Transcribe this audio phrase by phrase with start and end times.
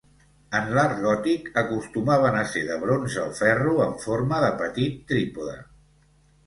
[0.59, 5.57] En l'art gòtic acostumaven a ser de bronze o ferro en forma de petit trípode.